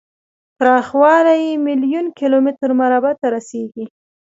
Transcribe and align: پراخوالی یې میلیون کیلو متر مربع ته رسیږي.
پراخوالی 0.57 1.37
یې 1.47 1.53
میلیون 1.67 2.05
کیلو 2.17 2.37
متر 2.45 2.69
مربع 2.79 3.13
ته 3.19 3.27
رسیږي. 3.35 3.85